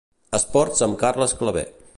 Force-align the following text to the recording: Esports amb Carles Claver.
Esports 0.37 0.81
amb 0.87 0.99
Carles 1.05 1.37
Claver. 1.43 1.67